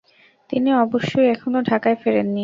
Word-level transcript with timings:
তিনি 0.49 0.69
অবশ্যি 0.75 1.19
এখনো 1.33 1.59
ঢাকায় 1.61 1.97
ফেরেননি। 2.01 2.39